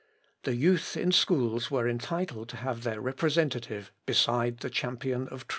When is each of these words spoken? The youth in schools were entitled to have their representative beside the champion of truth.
The 0.45 0.55
youth 0.55 0.97
in 0.97 1.11
schools 1.11 1.69
were 1.69 1.87
entitled 1.87 2.49
to 2.49 2.57
have 2.57 2.81
their 2.81 2.99
representative 2.99 3.91
beside 4.07 4.61
the 4.61 4.69
champion 4.71 5.27
of 5.27 5.45
truth. 5.45 5.49